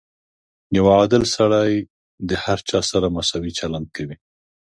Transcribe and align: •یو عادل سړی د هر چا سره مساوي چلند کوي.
•یو 0.77 0.85
عادل 0.95 1.23
سړی 1.37 1.71
د 2.29 2.31
هر 2.43 2.59
چا 2.69 2.79
سره 2.91 3.07
مساوي 3.15 3.51
چلند 3.59 3.87
کوي. 3.95 4.15